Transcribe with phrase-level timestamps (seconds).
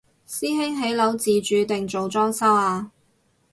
[0.27, 2.91] 師兄起樓自住定做裝修啊？